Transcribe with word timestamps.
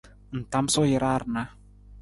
Ng 0.37 0.45
tamasuu 0.51 0.87
jara 0.91 1.11
rana. 1.21 1.43